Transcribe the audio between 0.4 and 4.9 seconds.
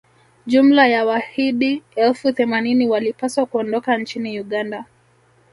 jumla ya wahidi elfu themanini walipaswa kuondoka nchini uganda